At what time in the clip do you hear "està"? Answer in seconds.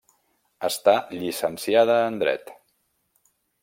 0.69-0.95